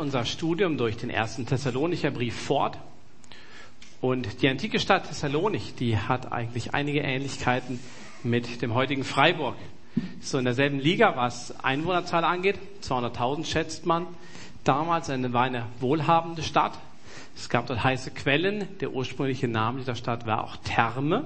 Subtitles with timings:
[0.00, 2.78] unser Studium durch den ersten Thessalonicher Brief fort.
[4.00, 7.78] Und die antike Stadt Thessalonik, die hat eigentlich einige Ähnlichkeiten
[8.22, 9.56] mit dem heutigen Freiburg.
[10.22, 12.58] So in derselben Liga, was Einwohnerzahl angeht.
[12.82, 14.06] 200.000 schätzt man.
[14.64, 16.72] Damals eine, war eine wohlhabende Stadt.
[17.36, 18.68] Es gab dort heiße Quellen.
[18.80, 21.24] Der ursprüngliche Name dieser Stadt war auch Therme.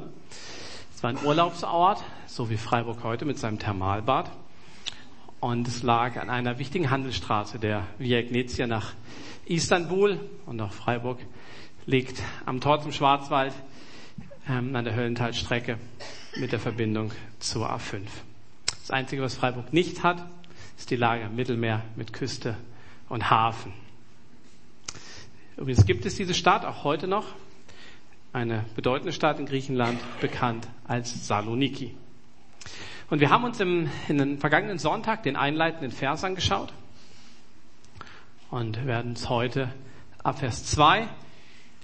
[0.96, 4.30] Es war ein Urlaubsort, so wie Freiburg heute mit seinem Thermalbad.
[5.44, 8.94] Und es lag an einer wichtigen Handelsstraße, der Via Ignatia nach
[9.44, 11.18] Istanbul und auch Freiburg
[11.84, 13.52] liegt am Tor zum Schwarzwald
[14.48, 15.76] ähm, an der Höllentalstrecke
[16.36, 18.04] mit der Verbindung zur A5.
[18.64, 20.26] Das Einzige, was Freiburg nicht hat,
[20.78, 22.56] ist die Lage am Mittelmeer mit Küste
[23.10, 23.74] und Hafen.
[25.58, 27.26] Übrigens gibt es diese Stadt auch heute noch,
[28.32, 31.94] eine bedeutende Stadt in Griechenland, bekannt als Saloniki.
[33.10, 36.72] Und wir haben uns im, in den vergangenen Sonntag den einleitenden Vers angeschaut
[38.50, 39.72] und werden uns heute
[40.22, 41.06] ab Vers 2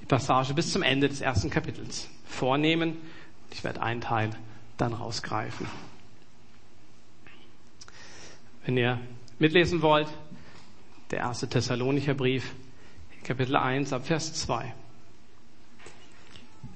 [0.00, 2.96] die Passage bis zum Ende des ersten Kapitels vornehmen.
[3.50, 4.30] Ich werde einen Teil
[4.78, 5.66] dann rausgreifen.
[8.64, 8.98] Wenn ihr
[9.38, 10.08] mitlesen wollt,
[11.10, 12.54] der erste Thessalonicher Brief,
[13.24, 14.72] Kapitel 1 ab Vers 2.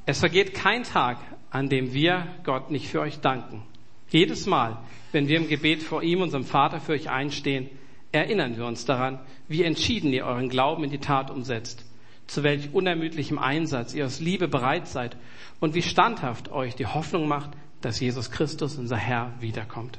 [0.06, 1.18] Es vergeht kein Tag,
[1.50, 3.62] an dem wir Gott nicht für euch danken.
[4.14, 4.78] Jedes Mal,
[5.10, 7.68] wenn wir im Gebet vor ihm, unserem Vater, für euch einstehen,
[8.12, 11.84] erinnern wir uns daran, wie entschieden ihr euren Glauben in die Tat umsetzt,
[12.28, 15.16] zu welch unermüdlichem Einsatz ihr aus Liebe bereit seid
[15.58, 19.98] und wie standhaft euch die Hoffnung macht, dass Jesus Christus, unser Herr, wiederkommt.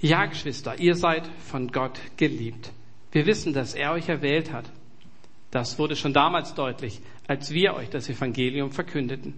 [0.00, 2.72] Ja, Geschwister, ihr seid von Gott geliebt.
[3.12, 4.72] Wir wissen, dass er euch erwählt hat.
[5.50, 9.34] Das wurde schon damals deutlich, als wir euch das Evangelium verkündeten.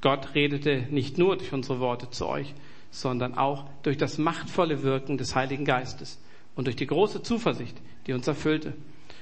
[0.00, 2.54] Gott redete nicht nur durch unsere Worte zu euch,
[2.90, 6.20] sondern auch durch das machtvolle Wirken des Heiligen Geistes
[6.54, 8.74] und durch die große Zuversicht, die uns erfüllte,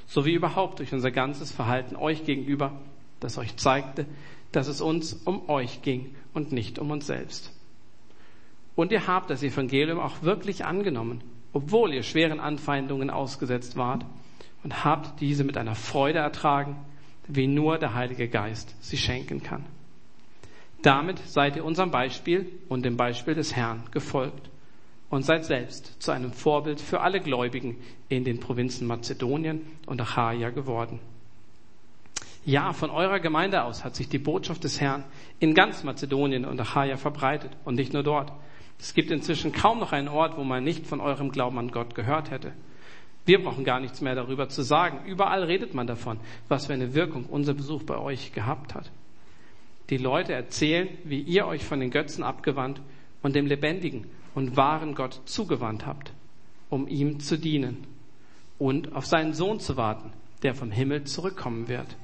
[0.06, 2.80] sowie überhaupt durch unser ganzes Verhalten euch gegenüber,
[3.20, 4.06] das euch zeigte,
[4.52, 7.52] dass es uns um euch ging und nicht um uns selbst.
[8.76, 11.22] Und ihr habt das Evangelium auch wirklich angenommen,
[11.52, 14.04] obwohl ihr schweren Anfeindungen ausgesetzt wart
[14.62, 16.76] und habt diese mit einer Freude ertragen,
[17.28, 19.64] wie nur der Heilige Geist sie schenken kann.
[20.84, 24.50] Damit seid ihr unserem Beispiel und dem Beispiel des Herrn gefolgt
[25.08, 27.78] und seid selbst zu einem Vorbild für alle Gläubigen
[28.10, 31.00] in den Provinzen Mazedonien und Achaia geworden.
[32.44, 35.04] Ja, von eurer Gemeinde aus hat sich die Botschaft des Herrn
[35.40, 38.30] in ganz Mazedonien und Achaia verbreitet und nicht nur dort.
[38.78, 41.94] Es gibt inzwischen kaum noch einen Ort, wo man nicht von eurem Glauben an Gott
[41.94, 42.52] gehört hätte.
[43.24, 45.06] Wir brauchen gar nichts mehr darüber zu sagen.
[45.06, 48.90] Überall redet man davon, was für eine Wirkung unser Besuch bei euch gehabt hat.
[49.90, 52.80] Die Leute erzählen, wie ihr euch von den Götzen abgewandt
[53.22, 56.12] und dem lebendigen und wahren Gott zugewandt habt,
[56.70, 57.86] um ihm zu dienen
[58.58, 60.12] und auf seinen Sohn zu warten,
[60.42, 61.96] der vom Himmel zurückkommen wird,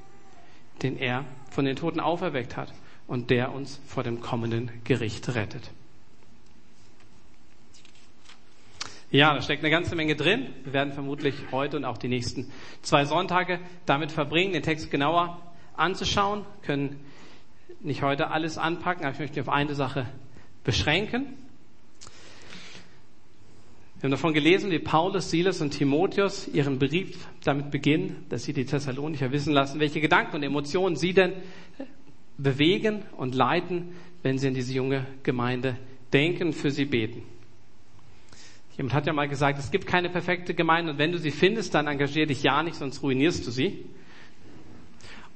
[0.83, 2.73] den er von den Toten auferweckt hat
[3.07, 5.71] und der uns vor dem kommenden Gericht rettet.
[9.09, 10.53] Ja, da steckt eine ganze Menge drin.
[10.63, 12.49] Wir werden vermutlich heute und auch die nächsten
[12.81, 15.41] zwei Sonntage damit verbringen, den Text genauer
[15.75, 16.97] anzuschauen, können
[17.83, 20.07] nicht heute alles anpacken, aber ich möchte mich auf eine Sache
[20.63, 21.37] beschränken.
[23.95, 28.53] Wir haben davon gelesen, wie Paulus, Silas und Timotheus ihren Brief damit beginnen, dass sie
[28.53, 31.33] die Thessalonicher wissen lassen, welche Gedanken und Emotionen sie denn
[32.37, 33.89] bewegen und leiten,
[34.23, 35.77] wenn sie an diese junge Gemeinde
[36.13, 37.21] denken, für sie beten.
[38.75, 41.75] Jemand hat ja mal gesagt, es gibt keine perfekte Gemeinde und wenn du sie findest,
[41.75, 43.85] dann engagier dich ja nicht, sonst ruinierst du sie.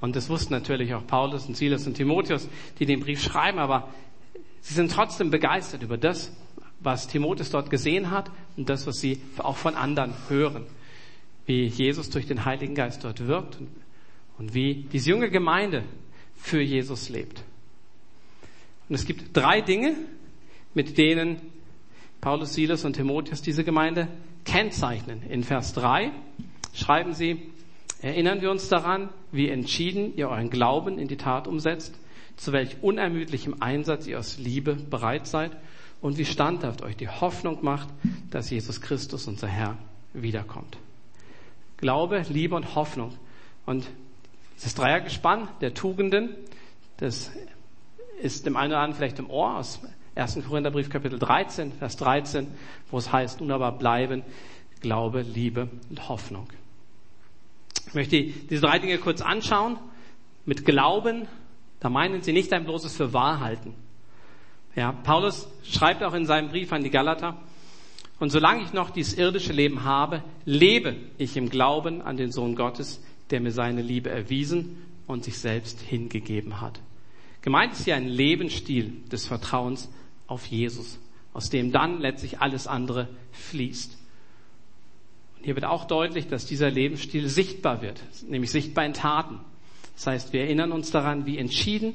[0.01, 2.47] Und das wussten natürlich auch Paulus und Silas und Timotheus,
[2.79, 3.89] die den Brief schreiben, aber
[4.61, 6.35] sie sind trotzdem begeistert über das,
[6.79, 10.66] was Timotheus dort gesehen hat und das, was sie auch von anderen hören.
[11.45, 13.59] Wie Jesus durch den Heiligen Geist dort wirkt
[14.38, 15.84] und wie diese junge Gemeinde
[16.35, 17.44] für Jesus lebt.
[18.89, 19.95] Und es gibt drei Dinge,
[20.73, 21.41] mit denen
[22.22, 24.07] Paulus, Silas und Timotheus diese Gemeinde
[24.45, 25.23] kennzeichnen.
[25.29, 26.11] In Vers 3
[26.73, 27.51] schreiben sie,
[28.01, 31.95] Erinnern wir uns daran, wie entschieden ihr euren Glauben in die Tat umsetzt,
[32.35, 35.51] zu welch unermüdlichem Einsatz ihr aus Liebe bereit seid
[36.01, 37.87] und wie standhaft euch die Hoffnung macht,
[38.29, 39.77] dass Jesus Christus, unser Herr,
[40.13, 40.77] wiederkommt.
[41.77, 43.13] Glaube, Liebe und Hoffnung.
[43.65, 43.89] Und
[44.61, 46.35] das Dreiergespann der Tugenden,
[46.97, 47.31] das
[48.21, 49.81] ist dem einen oder anderen vielleicht im Ohr aus
[50.15, 50.39] 1.
[50.47, 52.47] Korintherbrief Kapitel 13, Vers 13,
[52.89, 54.23] wo es heißt, nun aber bleiben
[54.79, 56.47] Glaube, Liebe und Hoffnung.
[57.87, 59.78] Ich möchte diese drei Dinge kurz anschauen.
[60.46, 61.28] Mit Glauben,
[61.79, 63.73] da meinen sie nicht ein bloßes für wahr halten.
[64.76, 67.37] Ja, Paulus schreibt auch in seinem Brief an die Galater,
[68.20, 72.55] Und solange ich noch dieses irdische Leben habe, lebe ich im Glauben an den Sohn
[72.55, 74.78] Gottes, der mir seine Liebe erwiesen
[75.08, 76.79] und sich selbst hingegeben hat.
[77.41, 79.90] Gemeint ist hier ein Lebensstil des Vertrauens
[80.28, 80.99] auf Jesus,
[81.34, 83.97] aus dem dann letztlich alles andere fließt.
[85.45, 89.39] Hier wird auch deutlich, dass dieser Lebensstil sichtbar wird, nämlich sichtbar in Taten.
[89.93, 91.93] Das heißt, wir erinnern uns daran, wie entschieden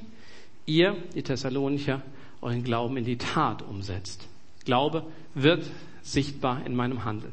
[0.67, 2.01] ihr, die Thessalonicher,
[2.43, 4.29] euren Glauben in die Tat umsetzt.
[4.65, 5.05] Glaube
[5.35, 5.69] wird
[6.01, 7.33] sichtbar in meinem Handeln.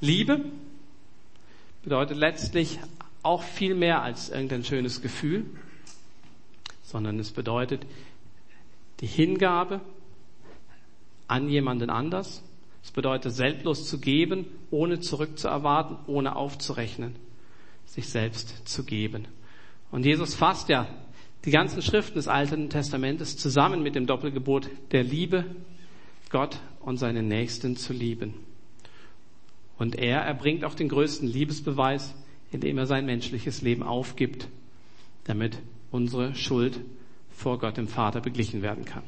[0.00, 0.46] Liebe
[1.82, 2.78] bedeutet letztlich
[3.22, 5.44] auch viel mehr als irgendein schönes Gefühl,
[6.84, 7.84] sondern es bedeutet
[9.00, 9.82] die Hingabe
[11.28, 12.42] an jemanden anders.
[12.84, 17.16] Es bedeutet selbstlos zu geben, ohne zurückzuerwarten, ohne aufzurechnen,
[17.86, 19.26] sich selbst zu geben.
[19.90, 20.86] Und Jesus fasst ja
[21.46, 25.46] die ganzen Schriften des Alten Testamentes zusammen mit dem Doppelgebot der Liebe,
[26.28, 28.34] Gott und seinen Nächsten zu lieben.
[29.78, 32.14] Und er erbringt auch den größten Liebesbeweis,
[32.52, 34.48] indem er sein menschliches Leben aufgibt,
[35.24, 35.58] damit
[35.90, 36.80] unsere Schuld
[37.30, 39.02] vor Gott dem Vater beglichen werden kann.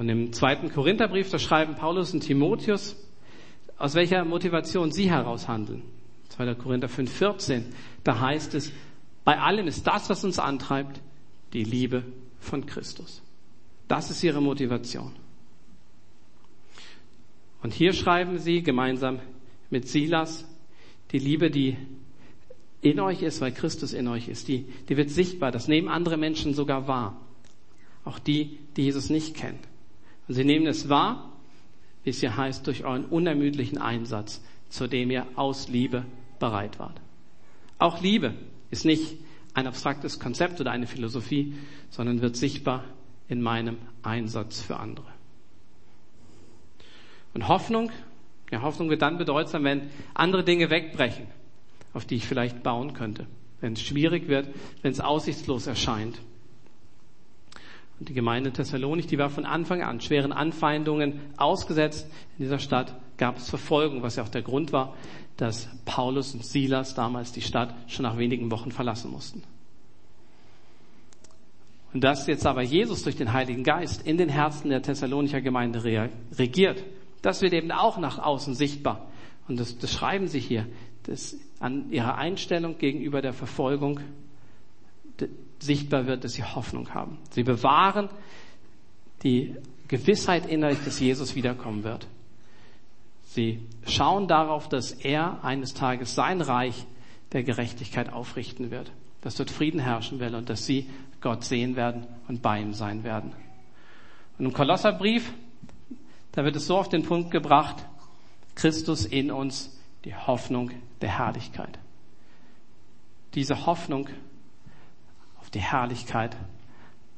[0.00, 2.96] Und im zweiten Korintherbrief, da schreiben Paulus und Timotheus,
[3.76, 5.82] aus welcher Motivation sie heraus handeln.
[6.30, 6.54] 2.
[6.54, 7.64] Korinther 5,14,
[8.02, 8.72] da heißt es,
[9.24, 11.02] bei allem ist das, was uns antreibt,
[11.52, 12.02] die Liebe
[12.38, 13.20] von Christus.
[13.88, 15.12] Das ist ihre Motivation.
[17.62, 19.18] Und hier schreiben sie gemeinsam
[19.68, 20.48] mit Silas,
[21.12, 21.76] die Liebe, die
[22.80, 25.52] in euch ist, weil Christus in euch ist, die, die wird sichtbar.
[25.52, 27.20] Das nehmen andere Menschen sogar wahr.
[28.06, 29.58] Auch die, die Jesus nicht kennen.
[30.30, 31.32] Und sie nehmen es wahr,
[32.04, 36.04] wie es hier heißt, durch euren unermüdlichen Einsatz, zu dem ihr aus Liebe
[36.38, 37.00] bereit wart.
[37.80, 38.34] Auch Liebe
[38.70, 39.16] ist nicht
[39.54, 41.54] ein abstraktes Konzept oder eine Philosophie,
[41.90, 42.84] sondern wird sichtbar
[43.26, 45.06] in meinem Einsatz für andere.
[47.34, 47.90] Und Hoffnung,
[48.52, 51.26] ja, Hoffnung wird dann bedeutsam, wenn andere Dinge wegbrechen,
[51.92, 53.26] auf die ich vielleicht bauen könnte.
[53.60, 54.46] Wenn es schwierig wird,
[54.82, 56.20] wenn es aussichtslos erscheint.
[58.00, 62.10] Und die Gemeinde Thessalonik, die war von Anfang an schweren Anfeindungen ausgesetzt.
[62.38, 64.96] In dieser Stadt gab es Verfolgung, was ja auch der Grund war,
[65.36, 69.42] dass Paulus und Silas damals die Stadt schon nach wenigen Wochen verlassen mussten.
[71.92, 75.84] Und dass jetzt aber Jesus durch den Heiligen Geist in den Herzen der Thessalonicher Gemeinde
[75.84, 76.82] regiert,
[77.20, 79.10] das wird eben auch nach außen sichtbar.
[79.46, 80.66] Und das, das schreiben sie hier,
[81.02, 84.00] dass an ihrer Einstellung gegenüber der Verfolgung
[85.62, 87.18] sichtbar wird, dass sie Hoffnung haben.
[87.30, 88.08] Sie bewahren
[89.22, 89.54] die
[89.88, 92.06] Gewissheit innerlich, dass Jesus wiederkommen wird.
[93.24, 96.86] Sie schauen darauf, dass er eines Tages sein Reich
[97.32, 98.90] der Gerechtigkeit aufrichten wird,
[99.20, 100.88] dass dort Frieden herrschen will und dass sie
[101.20, 103.32] Gott sehen werden und bei ihm sein werden.
[104.38, 105.32] Und im Kolosserbrief
[106.32, 107.84] da wird es so auf den Punkt gebracht,
[108.54, 110.70] Christus in uns, die Hoffnung
[111.00, 111.78] der Herrlichkeit.
[113.34, 114.08] Diese Hoffnung
[115.54, 116.36] die Herrlichkeit,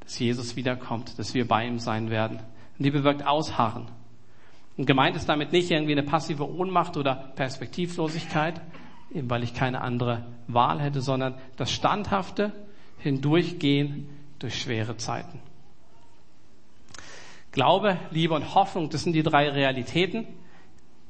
[0.00, 2.38] dass Jesus wiederkommt, dass wir bei ihm sein werden.
[2.79, 3.87] Und die bewirkt Ausharren.
[4.76, 8.61] Und gemeint ist damit nicht irgendwie eine passive Ohnmacht oder Perspektivlosigkeit,
[9.12, 12.52] eben weil ich keine andere Wahl hätte, sondern das standhafte
[12.99, 14.08] Hindurchgehen
[14.38, 15.40] durch schwere Zeiten.
[17.52, 20.26] Glaube, Liebe und Hoffnung, das sind die drei Realitäten,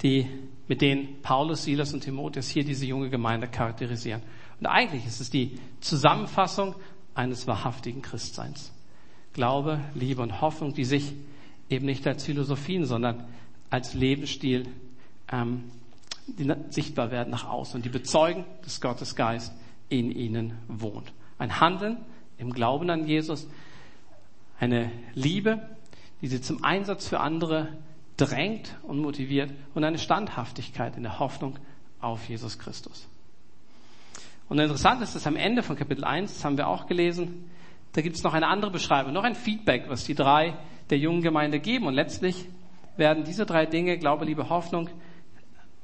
[0.03, 0.27] die,
[0.67, 4.23] mit denen Paulus, Silas und Timotheus hier diese junge Gemeinde charakterisieren.
[4.59, 6.75] Und eigentlich ist es die Zusammenfassung
[7.15, 8.73] eines wahrhaftigen Christseins.
[9.33, 11.15] Glaube, Liebe und Hoffnung, die sich
[11.69, 13.25] eben nicht als Philosophien, sondern
[13.71, 14.67] als Lebensstil
[15.31, 15.65] ähm,
[16.27, 19.53] die sichtbar werden nach außen und die bezeugen, dass Gottes Geist
[19.89, 21.13] in ihnen wohnt.
[21.39, 21.99] Ein Handeln
[22.39, 23.49] im Glauben an Jesus,
[24.61, 25.61] eine Liebe,
[26.21, 27.69] die sie zum Einsatz für andere
[28.17, 31.59] drängt und motiviert und eine Standhaftigkeit in der Hoffnung
[32.01, 33.09] auf Jesus Christus.
[34.53, 37.51] Und interessant ist, dass am Ende von Kapitel 1, das haben wir auch gelesen,
[37.95, 40.59] da gibt es noch eine andere Beschreibung, noch ein Feedback, was die drei
[40.91, 41.87] der jungen Gemeinde geben.
[41.87, 42.51] Und letztlich
[42.99, 44.91] werden diese drei Dinge, Glaube, Liebe, Hoffnung,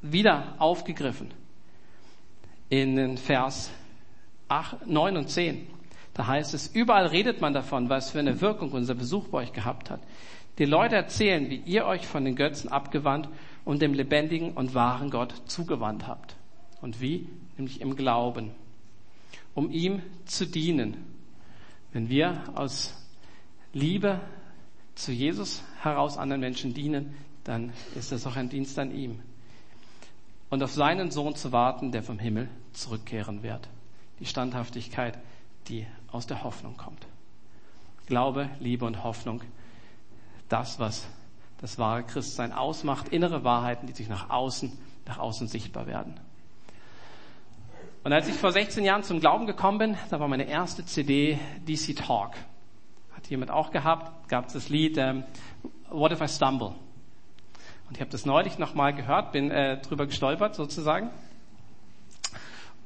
[0.03, 1.31] wieder aufgegriffen
[2.69, 3.71] in den Vers
[4.49, 5.67] 8, 9 und 10.
[6.13, 9.55] Da heißt es, überall redet man davon, was für eine Wirkung unser Besuch bei euch
[9.55, 10.01] gehabt hat.
[10.59, 13.31] Die Leute erzählen, wie ihr euch von den Götzen abgewandt
[13.65, 16.38] und dem lebendigen und wahren Gott zugewandt habt.
[16.81, 17.29] Und wie?
[17.57, 18.51] Nämlich im Glauben.
[19.55, 20.97] Um ihm zu dienen.
[21.93, 22.95] Wenn wir aus
[23.73, 24.21] Liebe
[24.95, 29.21] zu Jesus heraus anderen Menschen dienen, dann ist das auch ein Dienst an ihm.
[30.51, 33.69] Und auf seinen Sohn zu warten, der vom Himmel zurückkehren wird.
[34.21, 35.19] Die Standhaftigkeit,
[35.69, 37.07] die aus der Hoffnung kommt.
[38.07, 39.43] Glaube, Liebe und Hoffnung,
[40.49, 41.07] das, was
[41.61, 44.73] das wahre Christsein ausmacht, innere Wahrheiten, die sich nach außen,
[45.07, 46.19] nach außen sichtbar werden.
[48.05, 51.39] Und als ich vor 16 Jahren zum Glauben gekommen bin, da war meine erste CD
[51.67, 52.35] DC Talk.
[53.13, 55.25] Hat jemand auch gehabt, gab es das Lied ähm,
[55.91, 56.75] What If I Stumble.
[57.89, 61.11] Und ich habe das neulich nochmal gehört, bin äh, drüber gestolpert sozusagen.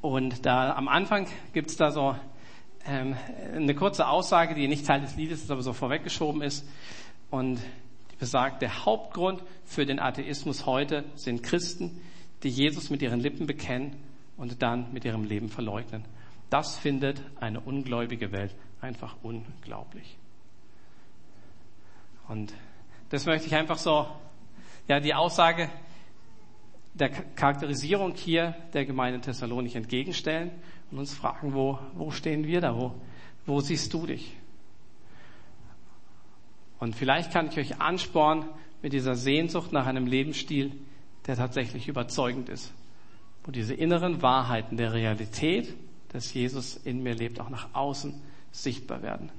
[0.01, 2.17] Und da am Anfang gibt's da so
[2.87, 3.15] ähm,
[3.55, 6.67] eine kurze Aussage, die nicht Teil des Liedes ist, aber so vorweggeschoben ist.
[7.31, 7.61] Und
[8.11, 12.01] die besagt, der Hauptgrund für den Atheismus heute sind Christen,
[12.43, 13.95] die Jesus mit ihren Lippen bekennen
[14.43, 16.05] und dann mit ihrem Leben verleugnen.
[16.51, 20.19] Das findet eine ungläubige Welt einfach unglaublich.
[22.27, 22.53] Und
[23.11, 24.05] das möchte ich einfach so
[24.89, 25.71] ja, die Aussage
[26.95, 30.51] der Charakterisierung hier der Gemeinde Thessalonik entgegenstellen
[30.91, 32.77] und uns fragen, wo, wo stehen wir da?
[32.77, 32.95] Wo,
[33.47, 34.37] wo siehst du dich?
[36.81, 38.49] Und vielleicht kann ich euch anspornen
[38.83, 40.73] mit dieser Sehnsucht nach einem Lebensstil,
[41.29, 42.75] der tatsächlich überzeugend ist,
[43.45, 45.75] wo diese inneren Wahrheiten der Realität,
[46.11, 48.21] dass Jesus in mir lebt, auch nach außen
[48.53, 49.31] sichtbar werden.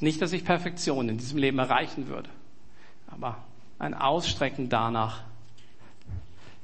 [0.00, 2.28] Nicht, dass ich Perfektion in diesem Leben erreichen würde,
[3.06, 3.42] aber
[3.78, 5.22] ein Ausstrecken danach,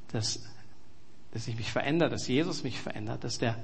[0.09, 0.45] dass,
[1.33, 3.57] dass ich mich verändere, dass Jesus mich verändert, dass der,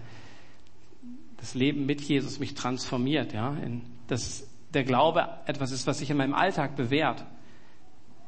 [1.38, 6.10] das Leben mit Jesus mich transformiert, ja, in, dass der Glaube etwas ist, was sich
[6.10, 7.24] in meinem Alltag bewährt,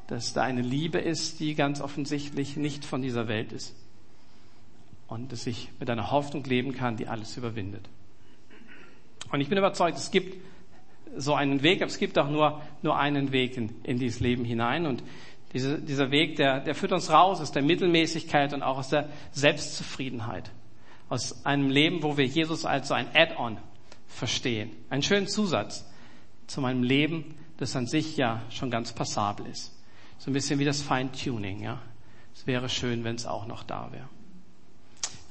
[0.07, 3.75] dass da eine Liebe ist, die ganz offensichtlich nicht von dieser Welt ist
[5.11, 7.89] und dass ich mit einer Hoffnung leben kann, die alles überwindet.
[9.29, 10.41] Und ich bin überzeugt, es gibt
[11.17, 14.45] so einen Weg, aber es gibt auch nur, nur einen Weg in, in dieses Leben
[14.45, 14.85] hinein.
[14.85, 15.03] Und
[15.51, 19.09] diese, dieser Weg, der, der führt uns raus aus der Mittelmäßigkeit und auch aus der
[19.33, 20.49] Selbstzufriedenheit.
[21.09, 23.57] Aus einem Leben, wo wir Jesus als so ein Add-on
[24.07, 24.71] verstehen.
[24.89, 25.85] Einen schönen Zusatz
[26.47, 29.77] zu meinem Leben, das an sich ja schon ganz passabel ist.
[30.19, 31.81] So ein bisschen wie das Feintuning, ja.
[32.33, 34.07] Es wäre schön, wenn es auch noch da wäre.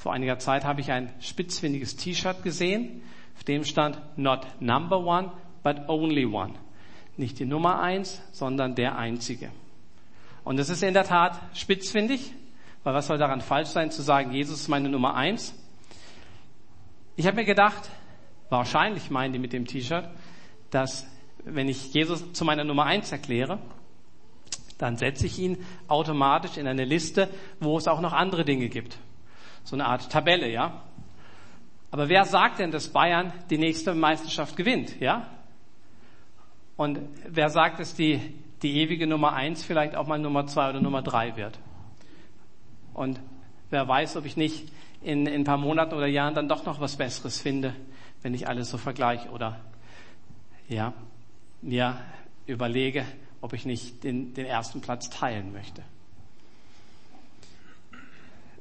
[0.01, 3.03] Vor einiger Zeit habe ich ein spitzfindiges T-Shirt gesehen,
[3.37, 5.31] auf dem stand Not Number One,
[5.63, 6.55] but only one.
[7.19, 9.51] Nicht die Nummer eins, sondern der einzige.
[10.43, 12.33] Und das ist in der Tat spitzfindig,
[12.83, 15.55] weil was soll daran falsch sein zu sagen, Jesus ist meine Nummer eins?
[17.17, 17.91] Ich habe mir gedacht,
[18.49, 20.09] wahrscheinlich meinen die mit dem T-Shirt,
[20.71, 21.07] dass
[21.45, 23.59] wenn ich Jesus zu meiner Nummer eins erkläre,
[24.79, 27.29] dann setze ich ihn automatisch in eine Liste,
[27.61, 28.99] wo es auch noch andere Dinge gibt.
[29.65, 30.83] So eine Art Tabelle, ja.
[31.91, 35.27] Aber wer sagt denn, dass Bayern die nächste Meisterschaft gewinnt, ja?
[36.77, 38.21] Und wer sagt, dass die,
[38.63, 41.59] die ewige Nummer eins vielleicht auch mal Nummer zwei oder Nummer drei wird?
[42.95, 43.21] Und
[43.71, 46.81] wer weiß, ob ich nicht in, in ein paar Monaten oder Jahren dann doch noch
[46.81, 47.75] was Besseres finde,
[48.23, 49.61] wenn ich alles so vergleiche oder
[50.69, 50.93] ja,
[51.63, 51.99] mir
[52.47, 53.05] überlege,
[53.41, 55.83] ob ich nicht den, den ersten Platz teilen möchte.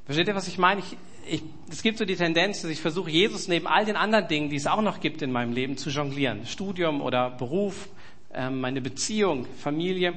[0.09, 0.81] Versteht ihr, was ich meine?
[0.81, 0.97] Ich,
[1.27, 4.49] ich, es gibt so die Tendenz, dass ich versuche, Jesus neben all den anderen Dingen,
[4.49, 6.47] die es auch noch gibt in meinem Leben, zu jonglieren.
[6.47, 7.89] Studium oder Beruf,
[8.33, 10.15] ähm, meine Beziehung, Familie,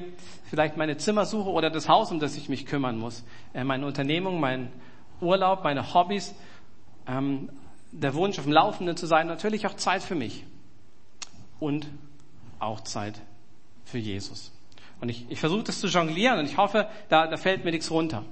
[0.49, 3.23] vielleicht meine Zimmersuche oder das Haus, um das ich mich kümmern muss,
[3.53, 4.71] äh, meine Unternehmung, mein
[5.21, 6.33] Urlaub, meine Hobbys,
[7.05, 7.51] ähm,
[7.91, 10.43] der Wunsch, auf dem Laufenden zu sein, natürlich auch Zeit für mich
[11.59, 11.87] und
[12.57, 13.21] auch Zeit
[13.85, 14.51] für Jesus.
[15.01, 17.91] Und ich, ich versuche das zu jonglieren und ich hoffe, da, da fällt mir nichts
[17.91, 18.25] runter.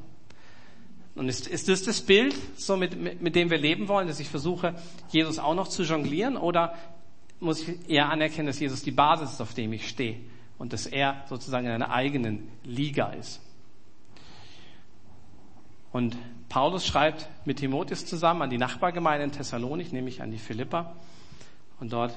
[1.16, 4.30] Und ist, ist das das Bild, so mit, mit, dem wir leben wollen, dass ich
[4.30, 4.76] versuche,
[5.10, 6.38] Jesus auch noch zu jonglieren?
[6.38, 6.74] Oder
[7.40, 10.18] muss ich eher anerkennen, dass Jesus die Basis ist, auf dem ich stehe
[10.58, 13.42] und dass er sozusagen in einer eigenen Liga ist.
[15.92, 16.16] Und
[16.50, 20.96] Paulus schreibt mit Timotheus zusammen an die Nachbargemeinde in Thessalonik, nämlich an die Philippa.
[21.80, 22.16] Und dort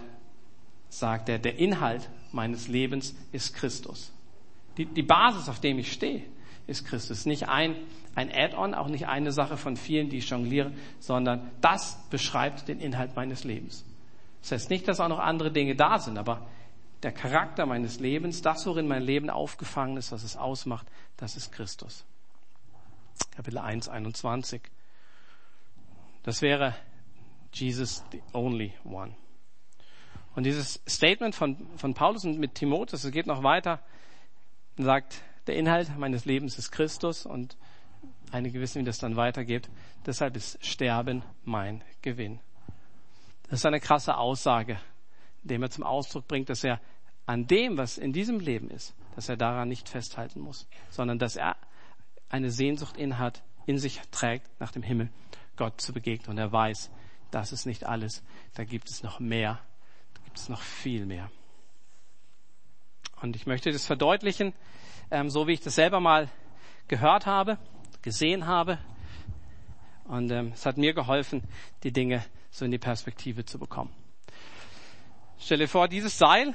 [0.89, 4.13] sagt er, der Inhalt meines Lebens ist Christus.
[4.77, 6.23] Die, die Basis, auf dem ich stehe,
[6.67, 7.27] ist Christus.
[7.27, 7.77] Nicht ein,
[8.15, 12.81] ein Add-on, auch nicht eine Sache von vielen, die ich jongliere, sondern das beschreibt den
[12.81, 13.85] Inhalt meines Lebens.
[14.41, 16.47] Das heißt nicht, dass auch noch andere Dinge da sind, aber
[17.03, 21.53] der Charakter meines Lebens, das, worin mein Leben aufgefangen ist, was es ausmacht, das ist
[21.53, 22.05] Christus.
[23.37, 24.63] Kapitel 1, 21.
[26.23, 26.75] Das wäre
[27.53, 29.15] Jesus, the only one.
[30.35, 33.81] Und dieses Statement von, von Paulus und mit Timotheus, es geht noch weiter,
[34.77, 37.57] sagt, der Inhalt meines Lebens ist Christus und
[38.31, 39.69] einige wissen, wie das dann weitergeht.
[40.07, 42.41] Deshalb ist Sterben mein Gewinn.
[43.45, 44.79] Das ist eine krasse Aussage,
[45.43, 46.81] indem er zum Ausdruck bringt, dass er
[47.27, 51.37] an dem, was in diesem Leben ist, dass er daran nicht festhalten muss, sondern dass
[51.37, 51.57] er
[52.29, 55.11] eine Sehnsucht in hat, in sich trägt, nach dem Himmel
[55.57, 56.31] Gott zu begegnen.
[56.31, 56.91] Und er weiß,
[57.31, 58.23] das ist nicht alles.
[58.55, 59.61] Da gibt es noch mehr.
[60.15, 61.31] Da gibt es noch viel mehr.
[63.23, 64.53] Und ich möchte das verdeutlichen,
[65.11, 66.29] ähm, so wie ich das selber mal
[66.89, 67.59] gehört habe,
[68.03, 68.79] gesehen habe.
[70.05, 71.43] Und ähm, es hat mir geholfen,
[71.83, 73.91] die Dinge so in die Perspektive zu bekommen.
[75.39, 76.55] Stell dir vor, dieses Seil,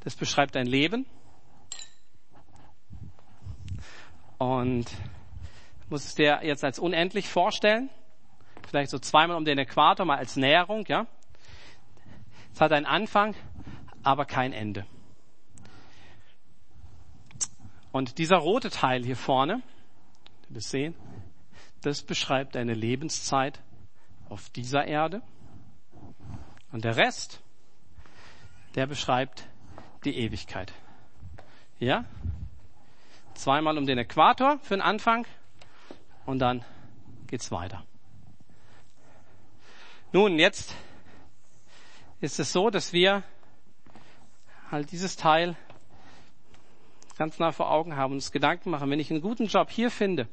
[0.00, 1.06] das beschreibt dein Leben.
[4.38, 4.90] Und
[5.88, 7.90] muss es dir jetzt als unendlich vorstellen.
[8.66, 11.06] Vielleicht so zweimal um den Äquator, mal als Näherung, ja.
[12.54, 13.34] Es hat einen Anfang,
[14.02, 14.86] aber kein Ende.
[17.92, 19.62] Und dieser rote Teil hier vorne,
[20.48, 20.94] das sehen,
[21.82, 23.60] das beschreibt deine Lebenszeit
[24.28, 25.22] auf dieser Erde.
[26.72, 27.42] Und der Rest,
[28.74, 29.46] der beschreibt
[30.04, 30.72] die Ewigkeit.
[31.78, 32.06] Ja?
[33.34, 35.26] Zweimal um den Äquator für den Anfang
[36.24, 36.64] und dann
[37.26, 37.84] geht's weiter.
[40.12, 40.74] Nun, jetzt
[42.20, 43.22] ist es so, dass wir
[44.70, 45.56] halt dieses Teil
[47.16, 49.90] ganz nah vor Augen haben und uns Gedanken machen, wenn ich einen guten Job hier
[49.90, 50.28] finde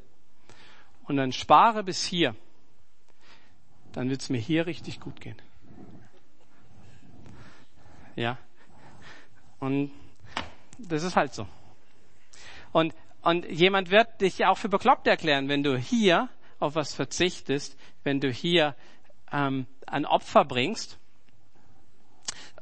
[1.04, 2.36] und dann spare bis hier,
[3.92, 5.42] dann wird es mir hier richtig gut gehen.
[8.16, 8.38] Ja.
[9.60, 9.92] Und
[10.78, 11.48] das ist halt so.
[12.72, 17.78] Und, und jemand wird dich auch für bekloppt erklären, wenn du hier auf was verzichtest,
[18.04, 18.76] wenn du hier
[19.32, 20.99] ähm, ein Opfer bringst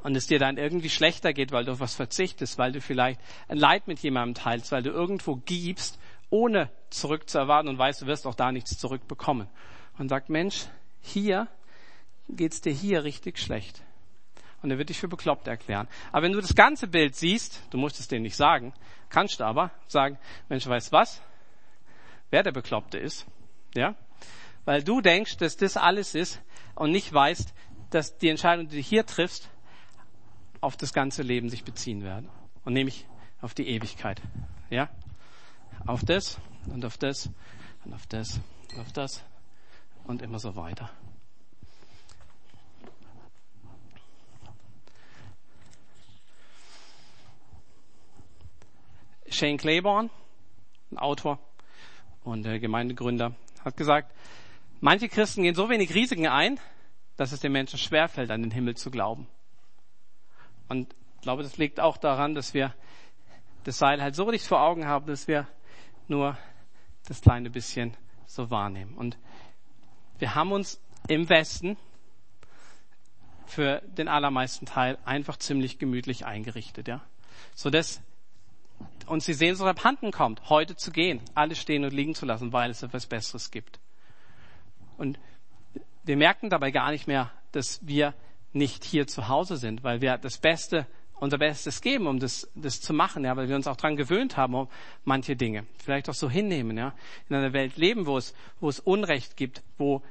[0.04, 3.20] und es dir dann irgendwie schlechter geht, weil du auf was verzichtest, weil du vielleicht
[3.48, 6.00] ein Leid mit jemandem teilst, weil du irgendwo gibst,
[6.30, 9.48] ohne zurückzuerwarten und weißt, du wirst auch da nichts zurückbekommen.
[9.98, 10.68] Und sagt, Mensch,
[11.02, 11.48] hier
[12.30, 13.82] geht's dir hier richtig schlecht.
[14.62, 15.88] Und er wird dich für bekloppt erklären.
[16.12, 18.74] Aber wenn du das ganze Bild siehst, du musst es denen nicht sagen,
[19.10, 20.18] kannst du aber sagen,
[20.50, 21.22] Mensch, weißt was?
[22.30, 23.26] Wer der Bekloppte ist,
[23.76, 23.96] ja?
[24.66, 26.42] Weil du denkst, dass das alles ist
[26.76, 27.54] und nicht weißt,
[27.90, 29.50] dass die Entscheidung, die du hier triffst,
[30.62, 32.30] auf das ganze Leben sich beziehen werden.
[32.64, 33.06] Und nämlich
[33.42, 34.22] auf die Ewigkeit.
[34.70, 34.90] Ja?
[35.86, 36.38] Auf das
[36.68, 37.30] und auf das
[37.86, 38.40] und auf das
[38.74, 39.24] und auf das
[40.06, 40.90] und immer so weiter.
[49.30, 50.10] Shane Claiborne,
[50.92, 51.38] ein Autor
[52.24, 54.14] und Gemeindegründer, hat gesagt,
[54.80, 56.60] manche Christen gehen so wenig Risiken ein,
[57.18, 59.28] dass es den Menschen schwerfällt, an den Himmel zu glauben.
[60.70, 62.74] Und ich glaube, das liegt auch daran, dass wir
[63.64, 65.48] das Seil halt so nicht vor Augen haben, dass wir
[66.08, 66.38] nur
[67.08, 68.96] das kleine bisschen so wahrnehmen.
[68.96, 69.18] Und
[70.20, 71.78] wir haben uns im Westen
[73.46, 77.02] für den allermeisten Teil einfach ziemlich gemütlich eingerichtet, ja.
[77.56, 78.02] So dass
[79.08, 82.70] uns die Sehnsucht abhanden kommt, heute zu gehen, alles stehen und liegen zu lassen, weil
[82.70, 83.80] es etwas Besseres gibt.
[84.98, 85.18] Und
[86.04, 88.14] wir merken dabei gar nicht mehr, dass wir
[88.54, 90.88] nicht hier zu Hause sind, weil wir das Beste,
[91.20, 94.38] unser Bestes geben, um das, das zu machen, ja, weil wir uns auch dran gewöhnt
[94.38, 94.68] haben, um
[95.04, 96.94] manche Dinge vielleicht auch so hinnehmen, ja,
[97.30, 100.02] in einer Welt leben, wo es, wo es Unrecht gibt, wo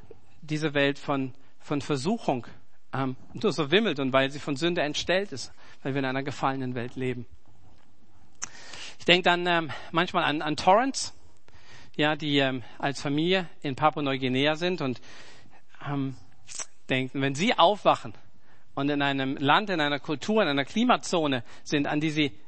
[0.42, 2.46] diese Welt von, von Versuchung
[2.92, 6.22] ähm, nur so wimmelt und weil sie von Sünde entstellt ist, weil wir in einer
[6.22, 7.26] gefallenen Welt leben.
[8.98, 11.14] Ich denke dann ähm, manchmal an, an Torrents,
[11.96, 15.00] ja, die ähm, als Familie in Papua-Neuguinea sind und
[15.88, 16.16] ähm,
[16.88, 18.14] denken, wenn sie aufwachen
[18.76, 22.38] und in einem Land, in einer Kultur, in einer Klimazone sind, an die sie,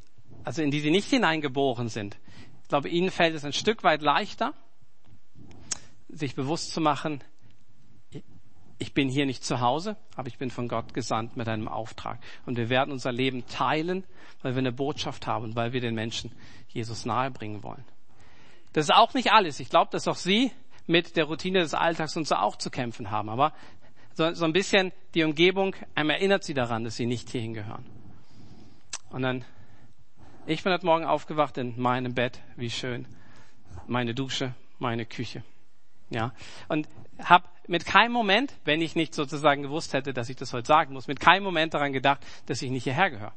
[0.45, 2.17] also in die sie nicht hineingeboren sind.
[2.62, 4.55] Ich glaube, ihnen fällt es ein Stück weit leichter,
[6.09, 7.25] sich bewusst zu machen,
[8.79, 12.21] ich bin hier nicht zu Hause, aber ich bin von Gott gesandt mit einem Auftrag.
[12.47, 14.05] Und wir werden unser Leben teilen,
[14.43, 16.31] weil wir eine Botschaft haben, weil wir den Menschen
[16.69, 17.85] Jesus nahebringen wollen.
[18.75, 19.59] Das ist auch nicht alles.
[19.59, 20.53] Ich glaube, dass auch Sie
[20.87, 23.29] mit der Routine des Alltags und so auch zu kämpfen haben.
[23.29, 23.53] Aber
[24.18, 27.87] so, so ein bisschen die Umgebung, einem erinnert sie daran, dass sie nicht hierhin gehören.
[29.11, 29.44] Und dann,
[30.44, 33.07] ich bin heute Morgen aufgewacht in meinem Bett, wie schön,
[33.87, 35.44] meine Dusche, meine Küche.
[36.11, 36.35] Ja,
[36.66, 36.88] und
[37.22, 40.94] habe mit keinem Moment, wenn ich nicht sozusagen gewusst hätte, dass ich das heute sagen
[40.94, 43.35] muss, mit keinem Moment daran gedacht, dass ich nicht hierher gehöre.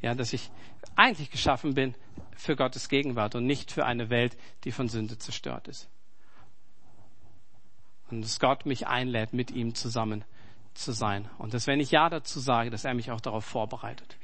[0.00, 0.50] Ja, dass ich
[0.96, 1.94] eigentlich geschaffen bin
[2.36, 5.90] für Gottes Gegenwart und nicht für eine Welt, die von Sünde zerstört ist.
[8.10, 10.24] Und dass Gott mich einlädt, mit ihm zusammen
[10.74, 11.28] zu sein.
[11.38, 14.16] Und dass wenn ich Ja dazu sage, dass er mich auch darauf vorbereitet.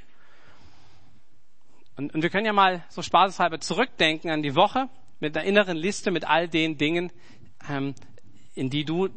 [1.96, 4.88] Und, und wir können ja mal so spaßeshalber zurückdenken an die Woche
[5.20, 7.12] mit einer inneren Liste mit all den Dingen,
[7.68, 7.94] ähm,
[8.54, 9.08] in die du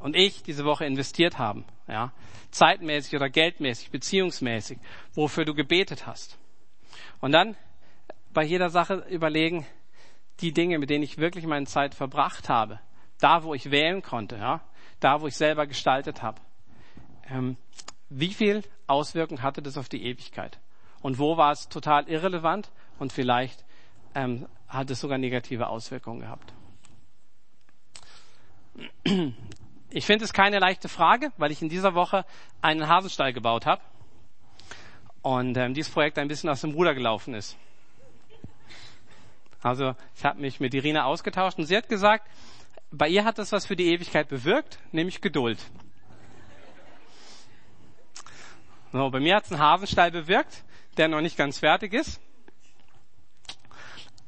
[0.00, 1.64] und ich diese Woche investiert haben.
[1.86, 2.12] Ja?
[2.50, 4.78] Zeitmäßig oder geldmäßig, beziehungsmäßig,
[5.14, 6.38] wofür du gebetet hast.
[7.20, 7.56] Und dann
[8.32, 9.66] bei jeder Sache überlegen,
[10.40, 12.80] die Dinge, mit denen ich wirklich meine Zeit verbracht habe,
[13.22, 14.60] da wo ich wählen konnte, ja,
[15.00, 16.40] da wo ich selber gestaltet habe.
[17.30, 17.56] Ähm,
[18.08, 20.58] wie viel Auswirkung hatte das auf die Ewigkeit?
[21.02, 23.64] und wo war es total irrelevant und vielleicht
[24.14, 26.54] ähm, hat es sogar negative Auswirkungen gehabt.
[29.90, 32.24] Ich finde es keine leichte Frage, weil ich in dieser Woche
[32.62, 33.82] einen Hasenstall gebaut habe
[35.20, 37.58] und ähm, dieses Projekt ein bisschen aus dem Ruder gelaufen ist.
[39.60, 42.26] Also ich habe mich mit Irina ausgetauscht und sie hat gesagt,
[42.92, 45.58] bei ihr hat das was für die Ewigkeit bewirkt, nämlich Geduld.
[48.92, 50.64] So, bei mir hat es einen Hasenstall bewirkt,
[50.98, 52.20] der noch nicht ganz fertig ist.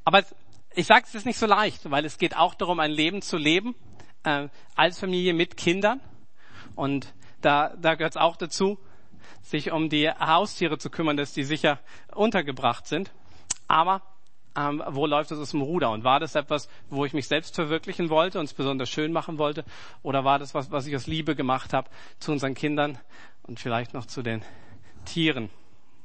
[0.04, 0.24] Aber
[0.74, 3.36] ich sage es ist nicht so leicht, weil es geht auch darum, ein Leben zu
[3.36, 3.74] leben
[4.24, 6.00] äh, als Familie mit Kindern.
[6.74, 8.78] Und da, da gehört es auch dazu,
[9.42, 11.78] sich um die Haustiere zu kümmern, dass die sicher
[12.14, 13.12] untergebracht sind.
[13.68, 14.00] Aber
[14.56, 15.90] ähm, wo läuft es aus dem Ruder?
[15.90, 19.38] Und war das etwas, wo ich mich selbst verwirklichen wollte und es besonders schön machen
[19.38, 19.64] wollte?
[20.02, 22.98] Oder war das was, was ich aus Liebe gemacht habe zu unseren Kindern
[23.42, 24.42] und vielleicht noch zu den
[25.04, 25.50] Tieren?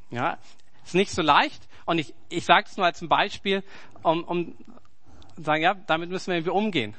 [0.10, 0.38] Ja,
[0.84, 1.68] ist nicht so leicht.
[1.86, 3.64] Und ich, ich sage es nur als ein Beispiel,
[4.02, 4.56] um, um
[5.38, 6.96] sagen, ja, damit müssen wir irgendwie umgehen.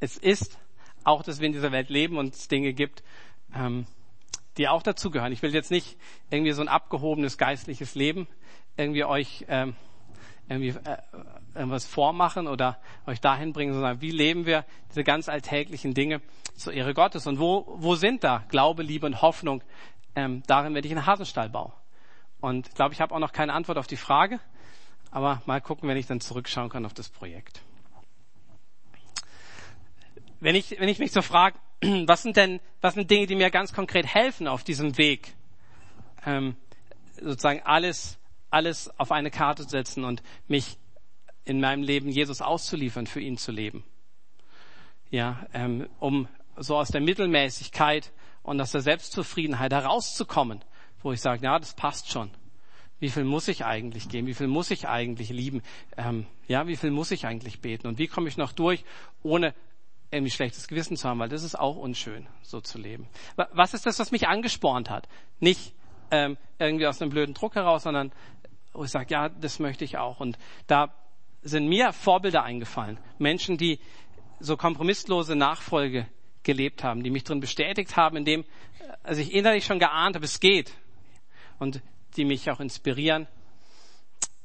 [0.00, 0.58] Es ist
[1.04, 3.02] auch, dass wir in dieser Welt leben und es Dinge gibt,
[3.54, 3.86] ähm,
[4.58, 5.32] die auch dazugehören.
[5.32, 5.96] Ich will jetzt nicht
[6.30, 8.28] irgendwie so ein abgehobenes geistliches Leben
[8.76, 9.74] irgendwie euch ähm,
[10.52, 10.96] irgendwie äh,
[11.54, 16.20] irgendwas vormachen oder euch dahin bringen, sondern wie leben wir diese ganz alltäglichen Dinge
[16.56, 19.62] zur Ehre Gottes und wo, wo sind da Glaube, Liebe und Hoffnung?
[20.14, 21.72] Ähm, darin werde ich einen Hasenstall bauen.
[22.40, 24.40] Und ich glaube, ich habe auch noch keine Antwort auf die Frage,
[25.10, 27.62] aber mal gucken, wenn ich dann zurückschauen kann auf das Projekt.
[30.40, 31.58] Wenn ich, wenn ich mich so frage,
[32.06, 35.34] was sind denn, was sind Dinge, die mir ganz konkret helfen auf diesem Weg,
[36.26, 36.56] ähm,
[37.20, 38.18] sozusagen alles
[38.52, 40.76] alles auf eine Karte setzen und mich
[41.44, 43.84] in meinem Leben Jesus auszuliefern, für ihn zu leben.
[45.10, 48.12] Ja, ähm, um so aus der Mittelmäßigkeit
[48.42, 50.64] und aus der Selbstzufriedenheit herauszukommen,
[51.02, 52.30] wo ich sage, ja, das passt schon.
[52.98, 54.28] Wie viel muss ich eigentlich geben?
[54.28, 55.62] Wie viel muss ich eigentlich lieben?
[55.96, 57.88] Ähm, ja, wie viel muss ich eigentlich beten?
[57.88, 58.84] Und wie komme ich noch durch,
[59.22, 59.54] ohne
[60.12, 61.18] irgendwie schlechtes Gewissen zu haben?
[61.18, 63.08] Weil das ist auch unschön, so zu leben.
[63.34, 65.08] Was ist das, was mich angespornt hat?
[65.40, 65.74] Nicht
[66.12, 68.12] ähm, irgendwie aus einem blöden Druck heraus, sondern
[68.72, 70.20] wo ich sage, ja, das möchte ich auch.
[70.20, 70.94] Und da
[71.42, 72.98] sind mir Vorbilder eingefallen.
[73.18, 73.80] Menschen, die
[74.40, 76.06] so kompromisslose Nachfolge
[76.42, 78.44] gelebt haben, die mich drin bestätigt haben, indem
[79.02, 80.74] also ich innerlich schon geahnt habe, es geht.
[81.58, 81.82] Und
[82.16, 83.26] die mich auch inspirieren,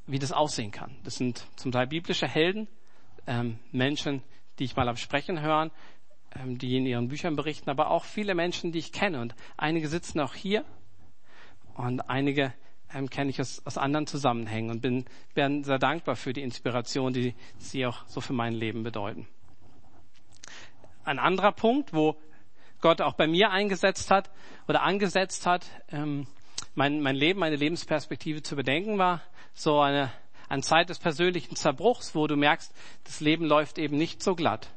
[0.05, 0.95] wie das aussehen kann.
[1.03, 2.67] Das sind zum Teil biblische Helden,
[3.25, 4.23] ähm, Menschen,
[4.57, 5.71] die ich mal habe sprechen hören,
[6.35, 9.19] ähm, die in ihren Büchern berichten, aber auch viele Menschen, die ich kenne.
[9.19, 10.63] Und einige sitzen auch hier
[11.75, 12.53] und einige
[12.93, 17.13] ähm, kenne ich aus, aus anderen Zusammenhängen und bin, bin sehr dankbar für die Inspiration,
[17.13, 19.27] die sie auch so für mein Leben bedeuten.
[21.03, 22.17] Ein anderer Punkt, wo
[22.81, 24.29] Gott auch bei mir eingesetzt hat
[24.67, 26.27] oder angesetzt hat, ähm,
[26.75, 29.21] mein, mein Leben, meine Lebensperspektive zu bedenken war,
[29.53, 30.11] so eine,
[30.47, 32.73] eine Zeit des persönlichen Zerbruchs, wo du merkst,
[33.03, 34.69] das Leben läuft eben nicht so glatt.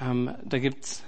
[0.00, 1.04] Ähm, da gibt's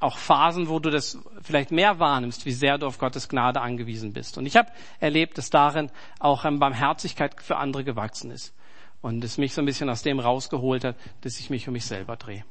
[0.00, 4.12] auch Phasen, wo du das vielleicht mehr wahrnimmst, wie sehr du auf Gottes Gnade angewiesen
[4.12, 4.38] bist.
[4.38, 8.54] Und ich habe erlebt, dass darin auch ähm, Barmherzigkeit für andere gewachsen ist
[9.00, 11.86] und es mich so ein bisschen aus dem rausgeholt hat, dass ich mich um mich
[11.86, 12.44] selber drehe.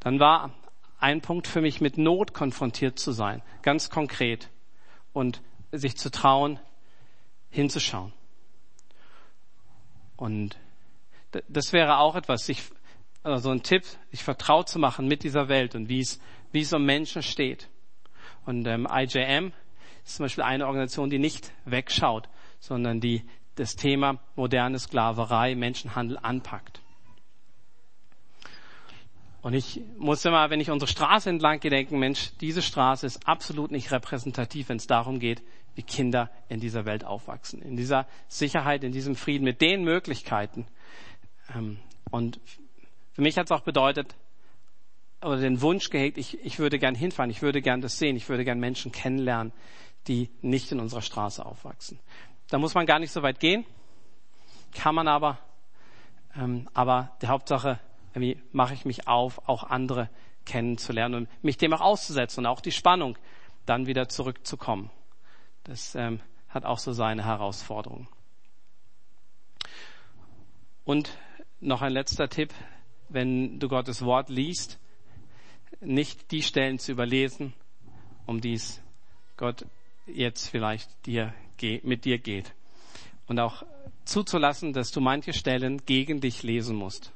[0.00, 0.52] Dann war
[0.98, 4.50] ein Punkt für mich, mit Not konfrontiert zu sein, ganz konkret
[5.12, 6.60] und sich zu trauen,
[7.50, 8.12] hinzuschauen.
[10.16, 10.56] Und
[11.48, 12.62] das wäre auch etwas, sich
[13.22, 16.72] also ein Tipp, sich vertraut zu machen mit dieser Welt und wie es, wie es
[16.72, 17.68] um Menschen steht.
[18.44, 19.52] Und ähm, IJM
[20.04, 26.18] ist zum Beispiel eine Organisation, die nicht wegschaut, sondern die das Thema moderne Sklaverei, Menschenhandel
[26.20, 26.80] anpackt.
[29.42, 33.26] Und ich muss immer, wenn ich unsere Straße entlang gehe, denken, Mensch, diese Straße ist
[33.26, 35.42] absolut nicht repräsentativ, wenn es darum geht,
[35.74, 37.60] wie Kinder in dieser Welt aufwachsen.
[37.60, 40.66] In dieser Sicherheit, in diesem Frieden, mit den Möglichkeiten.
[41.54, 41.78] Ähm,
[42.10, 42.40] und
[43.12, 44.14] für mich hat es auch bedeutet,
[45.22, 48.28] oder den Wunsch gehegt, ich, ich würde gern hinfahren, ich würde gern das sehen, ich
[48.28, 49.52] würde gern Menschen kennenlernen,
[50.08, 52.00] die nicht in unserer Straße aufwachsen.
[52.48, 53.64] Da muss man gar nicht so weit gehen,
[54.72, 55.38] kann man aber,
[56.36, 57.78] ähm, aber die Hauptsache,
[58.14, 60.10] irgendwie mache ich mich auf, auch andere
[60.44, 63.16] kennenzulernen und mich dem auch auszusetzen und auch die Spannung,
[63.64, 64.90] dann wieder zurückzukommen.
[65.64, 68.08] Das ähm, hat auch so seine Herausforderungen.
[70.84, 71.16] Und
[71.60, 72.52] noch ein letzter Tipp,
[73.12, 74.78] wenn du Gottes Wort liest,
[75.80, 77.54] nicht die Stellen zu überlesen,
[78.26, 78.80] um die es
[79.36, 79.66] Gott
[80.06, 81.34] jetzt vielleicht dir,
[81.82, 82.54] mit dir geht.
[83.26, 83.64] Und auch
[84.04, 87.12] zuzulassen, dass du manche Stellen gegen dich lesen musst.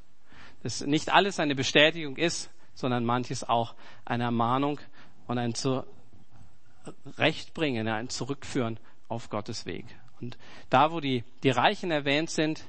[0.63, 4.81] Dass nicht alles eine Bestätigung ist, sondern manches auch eine Ermahnung
[5.27, 8.79] und ein Zurechtbringen, ein Zurückführen
[9.09, 9.85] auf Gottes Weg.
[10.21, 10.39] Und
[10.71, 12.65] da, wo die, die Reichen erwähnt sind,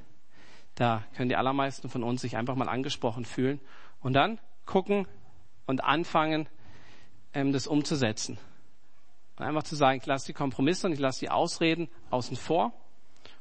[0.77, 3.59] da können die allermeisten von uns sich einfach mal angesprochen fühlen
[3.99, 5.07] und dann gucken
[5.65, 6.47] und anfangen,
[7.33, 8.37] ähm, das umzusetzen.
[9.37, 12.73] Und einfach zu sagen, ich lasse die Kompromisse und ich lasse die Ausreden außen vor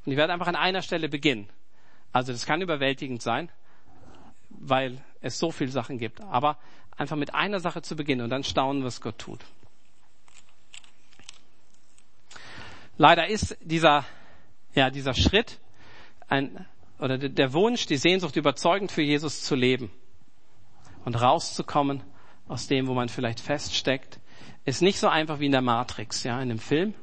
[0.05, 1.49] und ich werde einfach an einer Stelle beginnen.
[2.11, 3.51] Also das kann überwältigend sein,
[4.49, 6.23] weil es so viele Sachen gibt.
[6.23, 6.57] Aber
[6.97, 9.45] einfach mit einer Sache zu beginnen und dann staunen, was Gott tut.
[12.97, 14.07] Leider ist dieser,
[14.75, 15.61] ja, dieser Schritt
[16.29, 16.67] ein,
[16.99, 19.91] oder der Wunsch, die Sehnsucht überzeugend für Jesus zu leben
[21.05, 22.03] und rauszukommen
[22.49, 24.19] aus dem, wo man vielleicht feststeckt,
[24.65, 26.95] ist nicht so einfach wie in der Matrix, ja, in dem Film,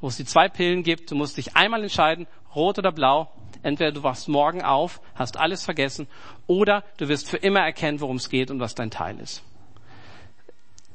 [0.00, 1.10] wo es die zwei Pillen gibt.
[1.10, 3.32] Du musst dich einmal entscheiden, rot oder blau.
[3.62, 6.06] Entweder du wachst morgen auf, hast alles vergessen,
[6.46, 9.42] oder du wirst für immer erkennen, worum es geht und was dein Teil ist.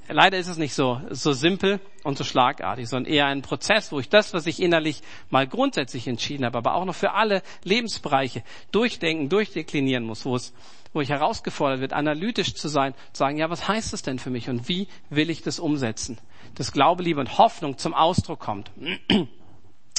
[0.07, 3.99] Leider ist es nicht so, so simpel und so schlagartig, sondern eher ein Prozess, wo
[3.99, 8.43] ich das, was ich innerlich mal grundsätzlich entschieden habe, aber auch noch für alle Lebensbereiche
[8.71, 10.53] durchdenken, durchdeklinieren muss, wo es,
[10.93, 14.29] wo ich herausgefordert wird, analytisch zu sein, zu sagen, ja, was heißt das denn für
[14.29, 16.19] mich und wie will ich das umsetzen?
[16.53, 18.71] Dass Glaube, Liebe und Hoffnung zum Ausdruck kommt.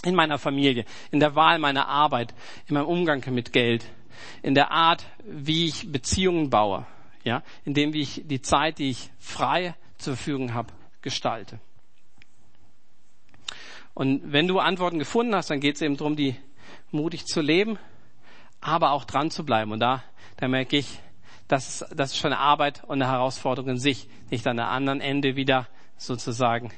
[0.04, 2.32] In meiner Familie, in der Wahl meiner Arbeit,
[2.68, 3.84] in meinem Umgang mit Geld,
[4.40, 6.86] in der Art, wie ich Beziehungen baue,
[7.24, 11.60] ja, in dem, wie ich die Zeit, die ich frei zur Verfügung habe, gestalte.
[13.94, 16.36] Und wenn du Antworten gefunden hast, dann geht es eben darum, die
[16.90, 17.78] mutig zu leben,
[18.60, 19.72] aber auch dran zu bleiben.
[19.72, 20.02] Und da,
[20.36, 20.98] da merke ich,
[21.48, 24.68] das ist, das ist schon eine Arbeit und eine Herausforderung in sich, nicht an der
[24.68, 26.72] anderen Ende wieder sozusagen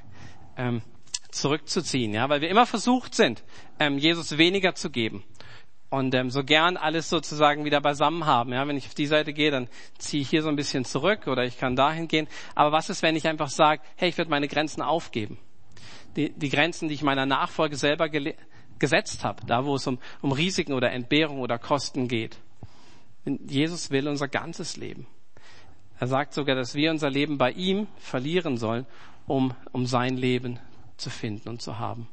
[0.56, 0.82] ähm,
[1.30, 3.42] zurückzuziehen, ja, weil wir immer versucht sind,
[3.78, 5.24] ähm, Jesus weniger zu geben
[5.90, 8.52] und ähm, so gern alles sozusagen wieder beisammen haben.
[8.52, 11.26] Ja, wenn ich auf die Seite gehe, dann ziehe ich hier so ein bisschen zurück
[11.26, 12.28] oder ich kann dahin gehen.
[12.54, 15.38] Aber was ist, wenn ich einfach sage, hey, ich werde meine Grenzen aufgeben?
[16.16, 18.08] Die, die Grenzen, die ich meiner Nachfolge selber
[18.78, 22.38] gesetzt habe, da wo es um, um Risiken oder Entbehrung oder Kosten geht.
[23.24, 25.06] Jesus will unser ganzes Leben.
[26.00, 28.86] Er sagt sogar, dass wir unser Leben bei ihm verlieren sollen,
[29.26, 30.58] um, um sein Leben
[30.96, 32.08] zu finden und zu haben.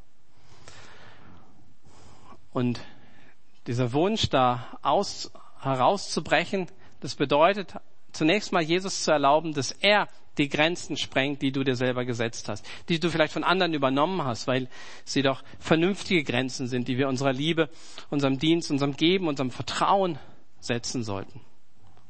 [2.52, 2.80] Und
[3.68, 6.68] dieser Wunsch, da aus, herauszubrechen,
[7.00, 7.76] das bedeutet
[8.12, 12.50] zunächst mal Jesus zu erlauben, dass er die Grenzen sprengt, die du dir selber gesetzt
[12.50, 14.68] hast, die du vielleicht von anderen übernommen hast, weil
[15.06, 17.70] sie doch vernünftige Grenzen sind, die wir unserer Liebe,
[18.10, 20.20] unserem Dienst, unserem Geben, unserem Vertrauen
[20.60, 21.42] setzen sollten.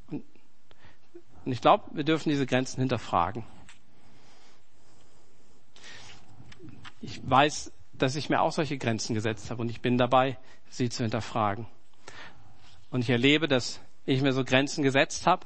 [0.09, 0.23] Und,
[1.45, 3.43] ich glaube, wir dürfen diese Grenzen hinterfragen.
[7.01, 10.37] Ich weiß, dass ich mir auch solche Grenzen gesetzt habe und ich bin dabei,
[10.69, 11.67] sie zu hinterfragen.
[12.89, 15.45] Und ich erlebe, dass ich mir so Grenzen gesetzt habe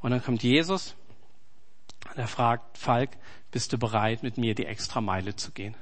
[0.00, 0.94] und dann kommt Jesus
[2.10, 3.10] und er fragt Falk,
[3.50, 5.76] bist du bereit, mit mir die extra Meile zu gehen?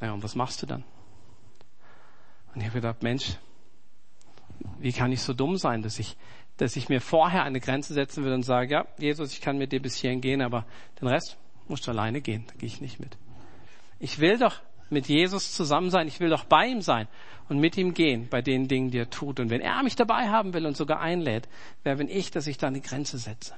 [0.00, 0.84] Ja, und was machst du dann?
[2.54, 3.36] Und ich habe gedacht, Mensch,
[4.78, 6.16] wie kann ich so dumm sein, dass ich,
[6.56, 9.72] dass ich mir vorher eine Grenze setzen will und sage, ja, Jesus, ich kann mit
[9.72, 10.66] dir bis hierhin gehen, aber
[11.00, 11.36] den Rest
[11.68, 13.16] musst du alleine gehen, da gehe ich nicht mit.
[14.00, 17.06] Ich will doch mit Jesus zusammen sein, ich will doch bei ihm sein
[17.48, 19.38] und mit ihm gehen bei den Dingen, die er tut.
[19.38, 21.48] Und wenn er mich dabei haben will und sogar einlädt,
[21.84, 23.54] wer bin ich, dass ich da eine Grenze setze?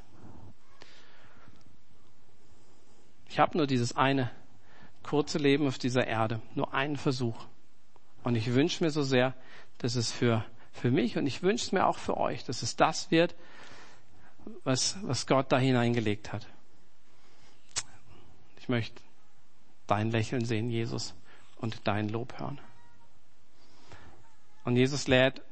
[3.29, 4.31] Ich habe nur dieses eine
[5.03, 7.47] kurze Leben auf dieser Erde, nur einen Versuch.
[8.25, 9.35] Und ich wünsche mir so sehr,
[9.79, 12.77] dass es für, für mich und ich wünsche es mir auch für euch, dass es
[12.77, 13.35] das wird,
[14.65, 16.47] was, was Gott da hineingelegt hat.
[18.59, 19.01] Ich möchte
[19.93, 21.15] dein Lächeln sehen, Jesus,
[21.57, 22.59] und dein Lob hören.
[24.65, 25.43] Und Jesus lädt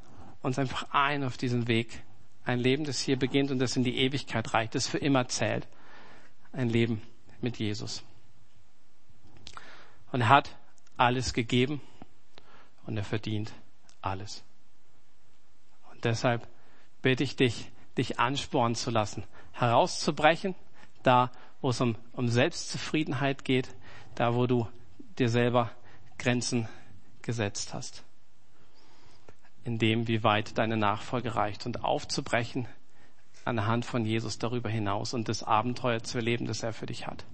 [0.40, 2.03] uns einfach ein auf diesen Weg.
[2.46, 5.68] Ein Leben, das hier beginnt und das in die Ewigkeit reicht, das für immer zählt.
[6.53, 7.03] Ein Leben
[7.42, 8.03] mit Jesus.
[10.11, 10.57] Und er hat
[10.96, 11.83] alles gegeben
[12.87, 13.53] und er verdient
[14.00, 14.42] alles.
[15.92, 16.48] Und deshalb
[17.03, 19.22] bitte ich dich, dich anspornen zu lassen,
[19.53, 20.55] herauszubrechen,
[21.03, 23.68] da wo es um, um Selbstzufriedenheit geht,
[24.20, 24.68] da wo du
[25.18, 25.70] dir selber
[26.18, 26.68] Grenzen
[27.22, 28.04] gesetzt hast.
[29.64, 32.68] In dem, wie weit deine Nachfolge reicht und aufzubrechen
[33.46, 36.85] an der Hand von Jesus darüber hinaus und das Abenteuer zu erleben, das er für
[36.85, 37.24] dich hat.